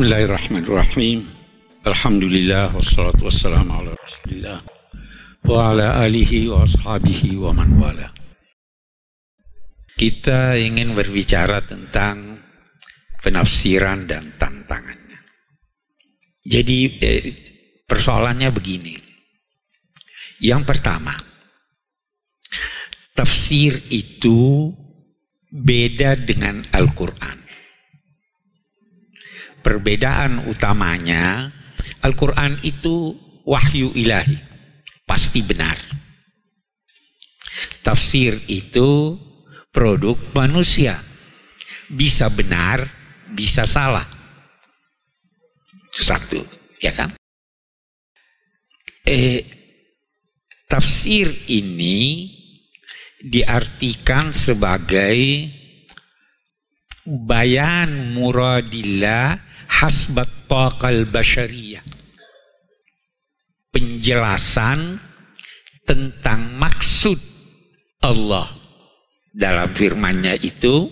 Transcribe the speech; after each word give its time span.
Bismillahirrahmanirrahim. 0.00 1.28
Alhamdulillah 1.84 2.72
wassalatu 2.72 3.28
wassalamu 3.28 3.84
ala 3.84 3.92
Rasulillah 4.00 4.64
wa 5.44 5.56
ala 5.60 6.00
alihi 6.00 6.48
wa 6.48 6.64
ashabihi 6.64 7.36
wa 7.36 7.52
man 7.52 7.76
wala. 7.76 8.08
Kita 10.00 10.56
ingin 10.56 10.96
berbicara 10.96 11.60
tentang 11.60 12.40
penafsiran 13.20 14.08
dan 14.08 14.40
tantangannya. 14.40 15.20
Jadi 16.48 16.78
eh, 17.04 17.24
persoalannya 17.84 18.48
begini. 18.56 18.96
Yang 20.40 20.64
pertama, 20.64 21.12
tafsir 23.12 23.84
itu 23.92 24.72
beda 25.52 26.16
dengan 26.16 26.64
Al-Quran 26.72 27.39
perbedaan 29.60 30.48
utamanya 30.48 31.52
Al-Quran 32.00 32.60
itu 32.64 33.12
wahyu 33.44 33.92
ilahi 33.92 34.36
pasti 35.04 35.44
benar. 35.44 35.76
Tafsir 37.84 38.40
itu 38.48 39.16
produk 39.72 40.16
manusia. 40.32 41.02
Bisa 41.90 42.30
benar 42.30 42.86
bisa 43.34 43.66
salah. 43.66 44.06
Itu 45.90 46.02
satu 46.06 46.40
ya 46.78 46.94
kan? 46.94 47.18
Eh 49.04 49.42
tafsir 50.70 51.50
ini 51.50 52.30
diartikan 53.20 54.32
sebagai 54.32 55.50
bayan 57.06 58.12
muradillah 58.12 59.40
hasbat 59.70 60.28
taqal 60.50 61.06
basyariyah. 61.08 61.84
Penjelasan 63.70 64.98
tentang 65.86 66.58
maksud 66.58 67.18
Allah 68.02 68.50
dalam 69.30 69.70
firman-Nya 69.70 70.34
itu 70.42 70.90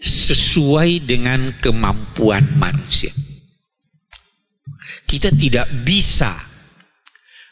sesuai 0.00 1.04
dengan 1.04 1.52
kemampuan 1.60 2.56
manusia. 2.56 3.12
Kita 5.04 5.30
tidak 5.30 5.68
bisa 5.84 6.32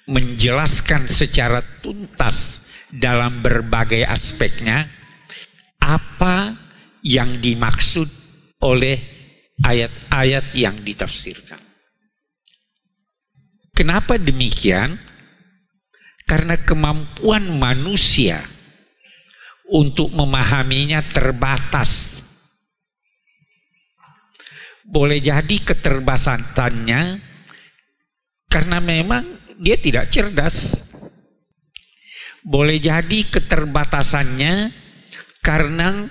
menjelaskan 0.08 1.08
secara 1.08 1.60
tuntas 1.80 2.64
dalam 2.92 3.40
berbagai 3.40 4.04
aspeknya 4.04 4.86
apa 5.80 6.63
yang 7.04 7.36
dimaksud 7.38 8.08
oleh 8.64 8.96
ayat-ayat 9.60 10.56
yang 10.56 10.80
ditafsirkan. 10.80 11.60
Kenapa 13.76 14.16
demikian? 14.16 14.96
Karena 16.24 16.56
kemampuan 16.56 17.52
manusia 17.52 18.40
untuk 19.68 20.08
memahaminya 20.08 21.04
terbatas. 21.12 22.24
Boleh 24.84 25.20
jadi 25.20 25.56
keterbatasannya 25.60 27.20
karena 28.48 28.78
memang 28.80 29.56
dia 29.60 29.76
tidak 29.76 30.08
cerdas. 30.08 30.80
Boleh 32.44 32.80
jadi 32.80 33.18
keterbatasannya 33.28 34.72
karena 35.40 36.08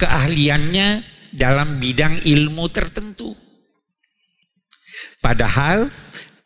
keahliannya 0.00 0.88
dalam 1.34 1.78
bidang 1.78 2.20
ilmu 2.24 2.66
tertentu. 2.72 3.36
Padahal 5.20 5.88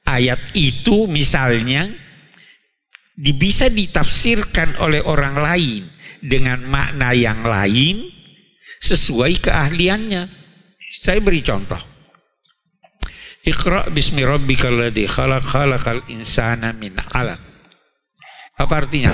ayat 0.04 0.52
itu 0.52 1.06
misalnya 1.06 1.88
bisa 3.16 3.70
ditafsirkan 3.70 4.76
oleh 4.82 5.00
orang 5.00 5.38
lain 5.38 5.82
dengan 6.18 6.62
makna 6.66 7.14
yang 7.14 7.46
lain 7.46 8.10
sesuai 8.82 9.38
keahliannya. 9.40 10.22
Saya 10.94 11.18
beri 11.22 11.42
contoh. 11.42 11.78
Iqra 13.44 13.92
bismi 13.92 14.24
rabbikal 14.24 14.72
ladzi 14.72 15.04
khalaq 15.04 15.44
khalaqal 15.44 16.02
insana 16.08 16.72
min 16.72 16.96
'alaq. 16.96 17.38
Apa 18.56 18.74
artinya? 18.86 19.12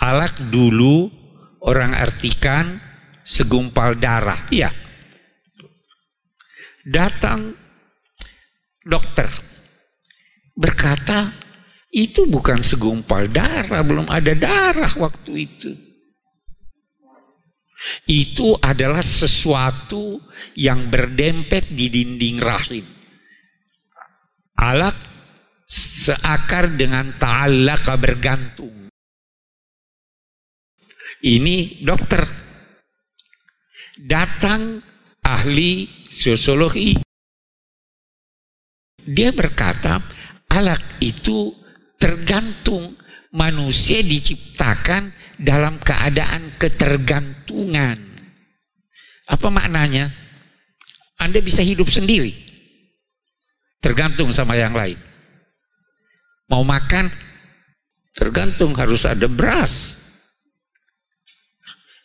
Alak 0.00 0.36
dulu 0.48 1.23
orang 1.64 1.96
artikan 1.96 2.78
segumpal 3.24 3.96
darah. 3.96 4.44
Iya. 4.52 4.70
Datang 6.84 7.56
dokter 8.84 9.28
berkata, 10.52 11.32
itu 11.94 12.28
bukan 12.28 12.60
segumpal 12.60 13.32
darah, 13.32 13.80
belum 13.80 14.10
ada 14.10 14.36
darah 14.36 14.92
waktu 15.00 15.32
itu. 15.48 15.72
Itu 18.08 18.56
adalah 18.60 19.04
sesuatu 19.04 20.20
yang 20.56 20.88
berdempet 20.88 21.68
di 21.72 21.86
dinding 21.92 22.38
rahim. 22.40 22.86
Alak 24.56 24.96
seakar 25.64 26.76
dengan 26.76 27.16
ta'allaka 27.16 27.94
bergantung. 27.96 28.83
Ini 31.24 31.80
dokter 31.80 32.20
datang 33.96 34.76
ahli 35.24 35.88
sosiologi. 36.04 37.00
Dia 39.00 39.32
berkata, 39.32 40.04
alat 40.52 41.00
itu 41.00 41.48
tergantung 41.96 42.92
manusia 43.32 44.04
diciptakan 44.04 45.16
dalam 45.40 45.80
keadaan 45.80 46.60
ketergantungan. 46.60 47.96
Apa 49.24 49.48
maknanya? 49.48 50.12
Anda 51.16 51.40
bisa 51.40 51.64
hidup 51.64 51.88
sendiri. 51.88 52.36
Tergantung 53.80 54.28
sama 54.28 54.60
yang 54.60 54.76
lain. 54.76 55.00
Mau 56.52 56.60
makan, 56.60 57.08
tergantung 58.12 58.76
harus 58.76 59.08
ada 59.08 59.24
beras. 59.24 60.03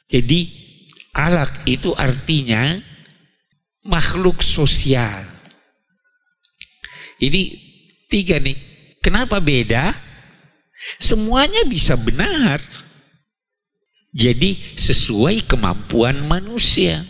Jadi 0.09 0.69
Alak 1.09 1.65
itu 1.65 1.91
artinya 1.97 2.77
makhluk 3.89 4.45
sosial. 4.45 5.25
Ini 7.17 7.41
tiga 8.07 8.37
nih. 8.37 8.55
Kenapa 9.01 9.41
beda? 9.41 9.91
Semuanya 11.01 11.65
bisa 11.65 11.97
benar. 11.97 12.61
Jadi 14.13 14.77
sesuai 14.77 15.49
kemampuan 15.49 16.23
manusia. 16.23 17.03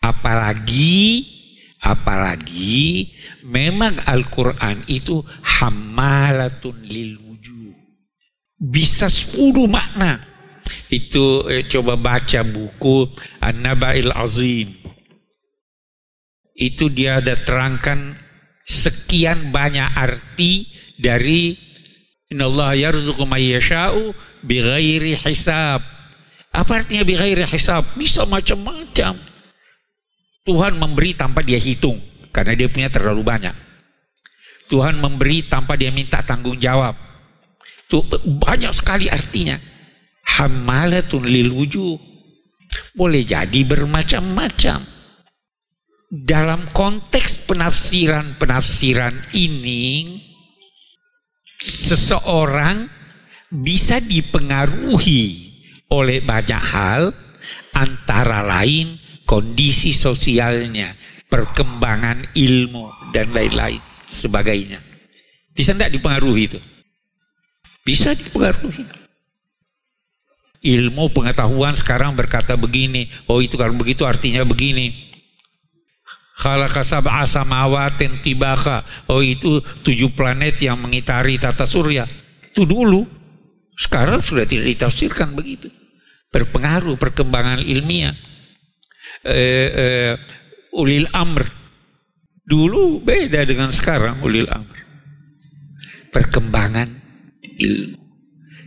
Apalagi 0.00 1.30
apalagi 1.78 3.12
memang 3.44 4.00
Al-Qur'an 4.08 4.88
itu 4.88 5.20
hamalatun 5.44 6.80
lil 6.80 7.20
wujuh. 7.22 7.76
Bisa 8.56 9.06
sepuluh 9.06 9.68
makna 9.68 10.33
itu 10.94 11.42
eh, 11.50 11.66
coba 11.66 11.98
baca 11.98 12.40
buku 12.46 13.10
An-Nabail 13.42 14.14
Azim. 14.14 14.70
Itu 16.54 16.86
dia 16.86 17.18
ada 17.18 17.34
terangkan 17.34 18.14
sekian 18.62 19.50
banyak 19.50 19.90
arti 19.98 20.70
dari 20.94 21.58
Innallaha 22.30 22.78
yarzuqu 22.78 23.26
may 23.26 23.52
yasha'u 23.58 24.14
bighairi 24.46 25.18
hisab. 25.18 25.82
Apa 26.54 26.82
artinya 26.82 27.02
bighairi 27.02 27.42
hisab? 27.42 27.82
Bisa 27.98 28.22
macam-macam. 28.24 29.18
Tuhan 30.44 30.72
memberi 30.78 31.16
tanpa 31.18 31.42
dia 31.42 31.58
hitung 31.58 31.98
karena 32.30 32.54
dia 32.54 32.68
punya 32.70 32.88
terlalu 32.88 33.26
banyak. 33.26 33.56
Tuhan 34.70 34.96
memberi 34.96 35.44
tanpa 35.44 35.74
dia 35.76 35.90
minta 35.92 36.22
tanggung 36.24 36.56
jawab. 36.56 36.96
Tuh, 37.90 38.00
banyak 38.24 38.72
sekali 38.72 39.12
artinya 39.12 39.60
hamalatun 40.24 41.24
lil 41.28 41.52
wujuh. 41.52 41.96
Boleh 42.96 43.22
jadi 43.22 43.60
bermacam-macam. 43.64 44.82
Dalam 46.14 46.70
konteks 46.70 47.46
penafsiran-penafsiran 47.50 49.34
ini, 49.34 50.18
seseorang 51.58 52.86
bisa 53.50 53.98
dipengaruhi 53.98 55.54
oleh 55.90 56.22
banyak 56.22 56.62
hal, 56.62 57.10
antara 57.74 58.46
lain 58.46 58.98
kondisi 59.26 59.90
sosialnya, 59.90 60.94
perkembangan 61.26 62.30
ilmu, 62.34 63.10
dan 63.10 63.30
lain-lain 63.30 63.82
sebagainya. 64.06 64.82
Bisa 65.54 65.74
tidak 65.74 65.94
dipengaruhi 65.94 66.42
itu? 66.50 66.60
Bisa 67.86 68.14
dipengaruhi. 68.14 69.03
Ilmu 70.64 71.12
pengetahuan 71.12 71.76
sekarang 71.76 72.16
berkata 72.16 72.56
begini. 72.56 73.12
Oh 73.28 73.44
itu 73.44 73.60
kalau 73.60 73.76
begitu 73.76 74.08
artinya 74.08 74.40
begini. 74.48 75.12
Khalaqa 76.40 76.82
sab'a 76.82 77.28
tibaka. 78.24 78.82
Oh 79.06 79.20
itu 79.20 79.60
tujuh 79.84 80.16
planet 80.16 80.58
yang 80.64 80.80
mengitari 80.80 81.36
tata 81.36 81.68
surya. 81.68 82.08
Itu 82.50 82.64
dulu. 82.64 83.04
Sekarang 83.76 84.24
sudah 84.24 84.48
tidak 84.48 84.72
ditafsirkan 84.74 85.36
begitu. 85.36 85.68
Berpengaruh 86.32 86.96
perkembangan 86.98 87.62
ilmiah. 87.62 88.16
Eh, 89.22 89.70
eh, 89.70 90.12
ulil 90.74 91.06
amr. 91.12 91.44
Dulu 92.44 93.00
beda 93.04 93.46
dengan 93.46 93.70
sekarang 93.70 94.24
ulil 94.24 94.48
amr. 94.50 94.78
Perkembangan 96.10 96.88
ilmu. 97.60 98.03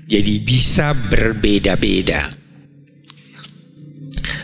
Jadi 0.08 0.40
bisa 0.40 0.96
berbeda-beda. 0.96 2.32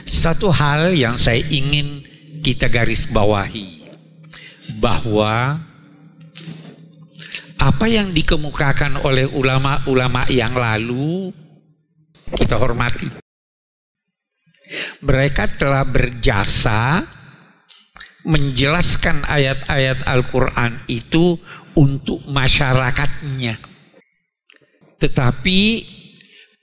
Satu 0.03 0.51
hal 0.51 0.91
yang 0.91 1.15
saya 1.15 1.39
ingin 1.39 2.03
kita 2.43 2.67
garis 2.67 3.07
bawahi 3.07 3.87
bahwa 4.83 5.63
apa 7.55 7.85
yang 7.87 8.11
dikemukakan 8.11 8.99
oleh 8.99 9.23
ulama-ulama 9.23 10.27
yang 10.27 10.51
lalu 10.51 11.31
kita 12.35 12.59
hormati. 12.59 13.07
Mereka 14.99 15.55
telah 15.55 15.87
berjasa 15.87 17.07
menjelaskan 18.27 19.23
ayat-ayat 19.27 20.03
Al-Quran 20.03 20.83
itu 20.91 21.39
untuk 21.75 22.23
masyarakatnya. 22.27 23.72
Tetapi 25.03 25.59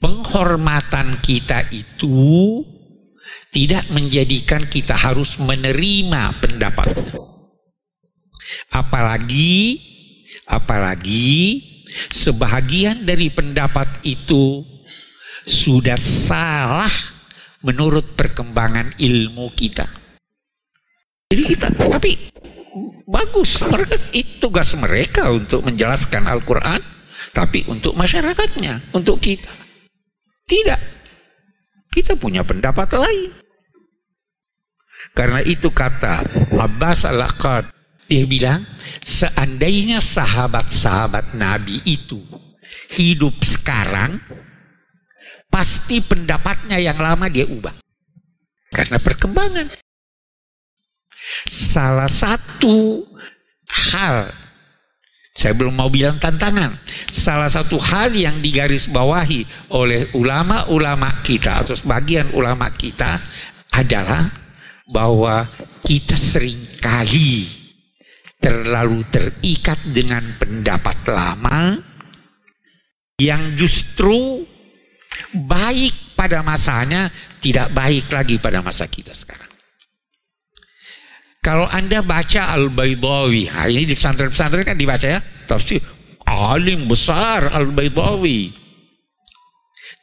penghormatan 0.00 1.20
kita 1.20 1.68
itu 1.68 2.64
tidak 3.52 3.84
menjadikan 3.92 4.64
kita 4.64 4.96
harus 4.96 5.36
menerima 5.36 6.40
pendapat. 6.40 6.88
Apalagi, 8.72 9.76
apalagi 10.48 11.60
sebahagian 12.08 13.04
dari 13.04 13.28
pendapat 13.28 14.00
itu 14.08 14.64
sudah 15.44 16.00
salah 16.00 16.90
menurut 17.60 18.16
perkembangan 18.16 18.96
ilmu 18.96 19.52
kita. 19.52 19.84
Jadi 21.28 21.42
kita, 21.44 21.68
tapi 21.76 22.16
bagus, 23.04 23.60
mereka 23.68 24.00
itu 24.16 24.40
tugas 24.40 24.72
mereka 24.80 25.28
untuk 25.28 25.60
menjelaskan 25.68 26.24
Al-Quran 26.24 26.99
tapi 27.30 27.64
untuk 27.68 27.94
masyarakatnya, 27.94 28.94
untuk 28.96 29.20
kita. 29.20 29.52
Tidak. 30.48 30.80
Kita 31.90 32.14
punya 32.18 32.42
pendapat 32.46 32.90
lain. 32.94 33.30
Karena 35.10 35.42
itu 35.42 35.74
kata 35.74 36.22
Abbas 36.54 37.02
al-Aqad, 37.08 37.66
dia 38.06 38.26
bilang, 38.26 38.62
seandainya 39.02 39.98
sahabat-sahabat 39.98 41.34
Nabi 41.34 41.82
itu 41.86 42.22
hidup 42.94 43.42
sekarang, 43.42 44.22
pasti 45.50 45.98
pendapatnya 46.02 46.78
yang 46.78 46.98
lama 46.98 47.26
dia 47.26 47.46
ubah. 47.46 47.74
Karena 48.70 49.02
perkembangan. 49.02 49.74
Salah 51.46 52.10
satu 52.10 53.06
hal 53.66 54.30
saya 55.30 55.54
belum 55.54 55.78
mau 55.78 55.86
bilang 55.86 56.18
tantangan. 56.18 56.82
Salah 57.06 57.46
satu 57.46 57.78
hal 57.78 58.10
yang 58.14 58.42
digarisbawahi 58.42 59.72
oleh 59.74 60.10
ulama-ulama 60.18 61.22
kita 61.22 61.62
atau 61.62 61.78
sebagian 61.78 62.34
ulama 62.34 62.70
kita 62.74 63.22
adalah 63.70 64.26
bahwa 64.90 65.46
kita 65.86 66.18
sering 66.18 66.82
kali 66.82 67.46
terlalu 68.42 69.06
terikat 69.06 69.78
dengan 69.86 70.34
pendapat 70.34 70.98
lama 71.06 71.78
yang 73.20 73.54
justru 73.54 74.42
baik 75.30 76.16
pada 76.18 76.42
masanya 76.42 77.12
tidak 77.38 77.70
baik 77.70 78.10
lagi 78.10 78.40
pada 78.42 78.64
masa 78.64 78.90
kita 78.90 79.14
sekarang. 79.14 79.49
Kalau 81.40 81.64
Anda 81.64 82.04
baca 82.04 82.52
Al-Baydawi, 82.52 83.48
ini 83.48 83.88
di 83.88 83.96
pesantren-pesantren 83.96 84.60
kan 84.60 84.76
dibaca 84.76 85.08
ya, 85.08 85.20
tafsir 85.48 85.80
alim 86.28 86.84
besar 86.84 87.48
Al-Baydawi. 87.48 88.52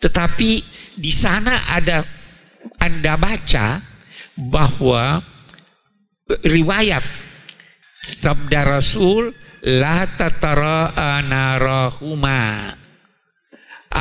Tetapi 0.01 0.51
di 0.97 1.11
sana 1.13 1.69
ada 1.69 2.01
Anda 2.81 3.13
baca 3.21 3.81
bahwa 4.37 5.21
riwayat 6.41 7.05
sabda 8.01 8.61
Rasul 8.77 9.33
la 9.65 10.05
tatara 10.05 10.93
anarahuma 10.93 12.73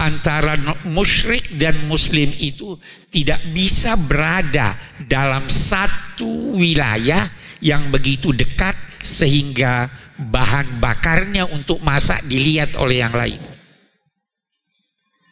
antara 0.04 0.58
musyrik 0.84 1.56
dan 1.56 1.88
muslim 1.88 2.28
itu 2.36 2.76
tidak 3.08 3.40
bisa 3.56 3.96
berada 3.96 4.76
dalam 5.08 5.48
satu 5.48 6.52
wilayah 6.52 7.24
yang 7.64 7.88
begitu 7.88 8.36
dekat 8.36 8.76
sehingga 9.00 9.88
bahan 10.18 10.80
bakarnya 10.80 11.48
untuk 11.48 11.80
masak 11.80 12.24
dilihat 12.28 12.76
oleh 12.76 13.00
yang 13.00 13.14
lain. 13.16 13.40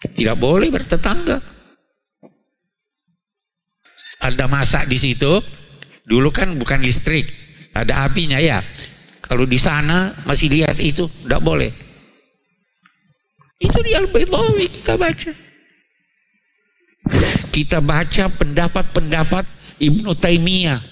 Tidak 0.04 0.36
boleh 0.36 0.68
bertetangga. 0.68 1.40
Ada 4.24 4.44
masak 4.48 4.88
di 4.88 4.96
situ, 4.96 5.40
dulu 6.04 6.32
kan 6.32 6.56
bukan 6.56 6.80
listrik, 6.80 7.28
ada 7.76 8.08
apinya 8.08 8.40
ya. 8.40 8.64
Kalau 9.24 9.48
di 9.48 9.56
sana 9.56 10.12
masih 10.28 10.52
lihat 10.52 10.76
itu, 10.80 11.08
tidak 11.24 11.40
boleh. 11.40 11.83
Itu 13.58 13.78
di 13.82 13.92
Al-Baydawi 13.94 14.66
kita 14.80 14.98
baca. 14.98 15.30
Kita 17.54 17.78
baca 17.78 18.24
pendapat-pendapat 18.34 19.44
Ibnu 19.78 20.10
Taimiyah 20.18 20.82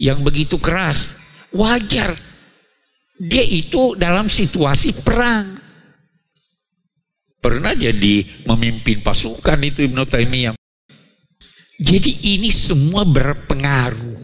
yang 0.00 0.24
begitu 0.24 0.56
keras. 0.56 1.20
Wajar. 1.52 2.16
Dia 3.20 3.44
itu 3.44 3.92
dalam 4.00 4.32
situasi 4.32 5.04
perang. 5.04 5.60
Pernah 7.40 7.76
jadi 7.76 8.24
memimpin 8.48 9.04
pasukan 9.04 9.60
itu 9.60 9.84
Ibnu 9.84 10.04
Taimiyah. 10.08 10.56
Jadi 11.80 12.36
ini 12.36 12.48
semua 12.52 13.04
berpengaruh. 13.04 14.20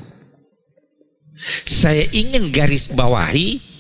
Saya 1.69 2.09
ingin 2.13 2.49
garis 2.49 2.89
bawahi 2.89 3.76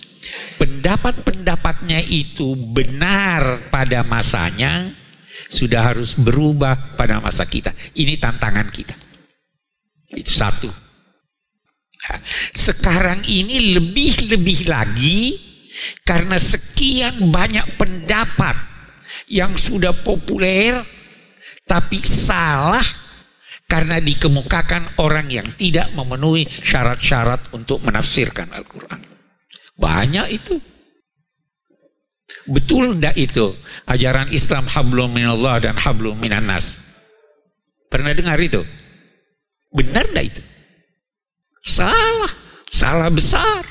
pendapat-pendapatnya 0.56 2.00
itu 2.04 2.56
benar 2.56 3.70
pada 3.72 4.02
masanya, 4.02 4.92
sudah 5.48 5.94
harus 5.94 6.16
berubah 6.16 6.96
pada 6.96 7.20
masa 7.20 7.44
kita. 7.46 7.72
Ini 7.94 8.18
tantangan 8.18 8.68
kita. 8.72 8.96
Itu 10.12 10.32
satu. 10.32 10.70
Sekarang 12.54 13.26
ini 13.26 13.75
lebih-lebih 13.75 14.70
lagi 14.70 15.34
karena 16.06 16.38
sekian 16.38 17.34
banyak 17.34 17.75
pendapat 17.75 18.54
yang 19.26 19.58
sudah 19.58 19.90
populer 19.90 20.78
tapi 21.66 21.98
salah 22.06 22.84
karena 23.66 23.98
dikemukakan 23.98 25.02
orang 25.02 25.26
yang 25.26 25.48
tidak 25.58 25.90
memenuhi 25.98 26.46
syarat-syarat 26.46 27.50
untuk 27.50 27.82
menafsirkan 27.82 28.54
Al-Quran. 28.54 29.15
Banyak 29.76 30.26
itu. 30.33 30.56
Betul 32.49 32.99
tidak 32.99 33.16
itu? 33.16 33.54
Ajaran 33.87 34.33
Islam 34.33 34.66
hablum 34.66 35.12
minallah 35.12 35.62
dan 35.62 35.76
hablum 35.76 36.16
minannas. 36.16 36.80
Pernah 37.92 38.16
dengar 38.16 38.40
itu? 38.40 38.64
Benar 39.71 40.09
tidak 40.11 40.25
itu? 40.35 40.42
Salah. 41.62 42.33
Salah 42.66 43.11
besar. 43.12 43.62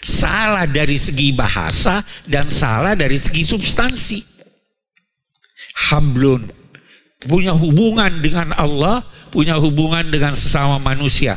Salah 0.00 0.64
dari 0.68 0.96
segi 0.96 1.32
bahasa 1.32 2.04
dan 2.24 2.48
salah 2.48 2.96
dari 2.96 3.18
segi 3.20 3.44
substansi. 3.44 4.18
Hablun. 5.90 6.48
Punya 7.18 7.50
hubungan 7.50 8.22
dengan 8.22 8.54
Allah, 8.54 9.02
punya 9.34 9.58
hubungan 9.58 10.06
dengan 10.06 10.38
sesama 10.38 10.78
manusia 10.78 11.36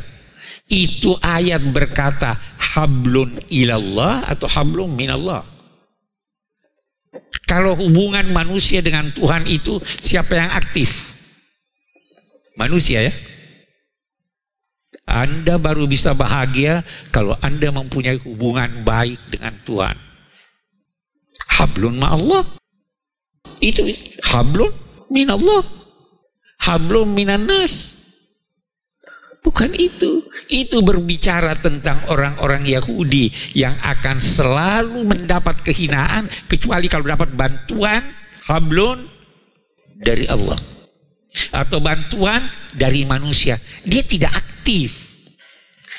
itu 0.71 1.19
ayat 1.19 1.59
berkata 1.67 2.39
hablun 2.55 3.43
ilallah 3.51 4.23
atau 4.23 4.47
hablum 4.47 4.95
minallah. 4.95 5.43
Kalau 7.43 7.75
hubungan 7.75 8.23
manusia 8.31 8.79
dengan 8.79 9.11
Tuhan 9.11 9.43
itu 9.51 9.83
siapa 9.99 10.39
yang 10.39 10.55
aktif? 10.55 11.11
Manusia 12.55 13.11
ya. 13.11 13.13
Anda 15.03 15.59
baru 15.59 15.91
bisa 15.91 16.15
bahagia 16.15 16.87
kalau 17.11 17.35
Anda 17.43 17.67
mempunyai 17.75 18.15
hubungan 18.23 18.87
baik 18.87 19.19
dengan 19.27 19.59
Tuhan. 19.67 19.99
Hablun 21.59 21.99
ma 21.99 22.15
Allah. 22.15 22.47
Itu 23.59 23.83
hablun 24.23 24.71
minallah. 25.11 25.67
Hablum 26.63 27.11
minan 27.11 27.43
nas. 27.43 28.00
Bukan 29.51 29.75
itu. 29.75 30.23
Itu 30.47 30.79
berbicara 30.79 31.59
tentang 31.59 32.07
orang-orang 32.07 32.63
Yahudi 32.63 33.27
yang 33.51 33.75
akan 33.83 34.23
selalu 34.23 35.03
mendapat 35.03 35.59
kehinaan 35.59 36.31
kecuali 36.47 36.87
kalau 36.87 37.11
dapat 37.11 37.35
bantuan 37.35 38.15
hablun 38.47 39.11
dari 39.99 40.23
Allah 40.31 40.55
atau 41.51 41.83
bantuan 41.83 42.47
dari 42.71 43.03
manusia. 43.03 43.59
Dia 43.83 44.07
tidak 44.07 44.39
aktif. 44.39 45.19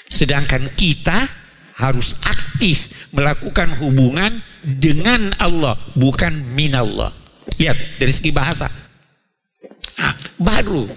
Sedangkan 0.09 0.73
kita 0.73 1.28
harus 1.76 2.16
aktif 2.25 2.88
melakukan 3.12 3.76
hubungan 3.85 4.40
dengan 4.64 5.37
Allah, 5.37 5.76
bukan 5.92 6.56
minallah. 6.56 7.12
Lihat 7.61 8.00
dari 8.00 8.12
segi 8.16 8.32
bahasa. 8.32 8.73
Nah, 10.00 10.16
baru 10.40 10.88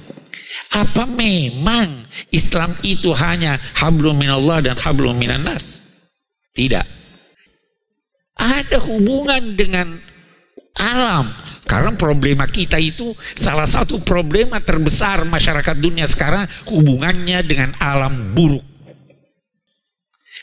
apa 0.76 1.08
memang 1.08 2.04
Islam 2.36 2.76
itu 2.84 3.16
hanya 3.16 3.56
hablum 3.80 4.20
minallah 4.20 4.60
dan 4.60 4.76
hablum 4.76 5.16
minannas? 5.16 5.80
Tidak. 6.52 6.84
Ada 8.36 8.84
hubungan 8.84 9.56
dengan 9.56 9.96
alam. 10.76 11.32
Karena 11.64 11.96
problema 11.96 12.44
kita 12.46 12.76
itu 12.76 13.16
salah 13.34 13.64
satu 13.64 14.04
problema 14.04 14.60
terbesar 14.60 15.24
masyarakat 15.24 15.76
dunia 15.80 16.04
sekarang 16.06 16.44
hubungannya 16.68 17.40
dengan 17.48 17.72
alam 17.80 18.36
buruk. 18.36 18.64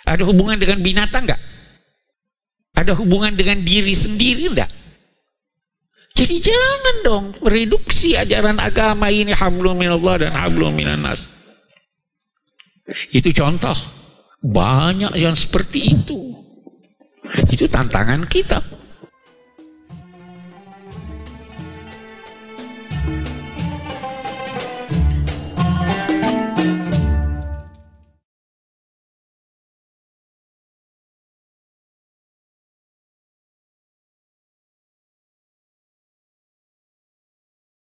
Ada 0.09 0.25
hubungan 0.27 0.57
dengan 0.57 0.81
binatang 0.81 1.29
enggak? 1.29 1.43
Ada 2.73 2.97
hubungan 2.97 3.37
dengan 3.37 3.61
diri 3.61 3.93
sendiri 3.93 4.49
enggak? 4.49 4.82
Jadi 6.12 6.45
jangan 6.45 6.97
dong 7.00 7.25
reduksi 7.40 8.12
ajaran 8.21 8.61
agama 8.61 9.09
ini 9.09 9.33
hablum 9.33 9.81
minallah 9.81 10.28
dan 10.28 10.33
hablum 10.37 10.76
minannas. 10.76 11.33
Itu 13.14 13.33
contoh. 13.33 13.76
Banyak 14.42 15.14
yang 15.16 15.38
seperti 15.38 15.95
itu. 15.97 16.35
Itu 17.49 17.71
tantangan 17.71 18.26
kita. 18.26 18.61